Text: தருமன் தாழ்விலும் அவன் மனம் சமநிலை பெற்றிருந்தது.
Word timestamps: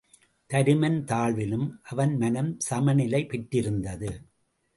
தருமன் 0.49 0.97
தாழ்விலும் 1.03 1.67
அவன் 1.83 2.17
மனம் 2.17 2.59
சமநிலை 2.59 3.25
பெற்றிருந்தது. 3.25 4.11